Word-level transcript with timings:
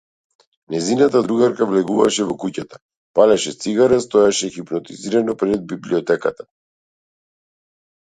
Нејзината 0.75 1.19
другарка 1.25 1.65
влегуваше 1.73 2.23
во 2.29 2.37
куќата, 2.43 2.79
палеше 3.19 3.53
цигара, 3.65 3.99
стоеше 4.05 4.49
хипнотизирано 4.55 5.37
пред 5.43 5.67
библиотеката. 5.75 6.47